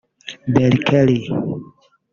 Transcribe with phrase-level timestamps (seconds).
[0.53, 1.21] Berkeley